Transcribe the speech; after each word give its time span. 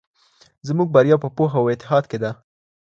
زموږ 0.67 0.87
بریا 0.95 1.15
په 1.23 1.29
پوهه 1.35 1.57
او 1.61 1.65
اتحاد 1.73 2.03
کې 2.11 2.17
ده. 2.23 2.31